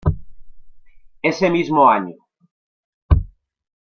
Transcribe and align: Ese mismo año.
Ese 1.29 1.47
mismo 1.51 1.83
año. 1.87 2.15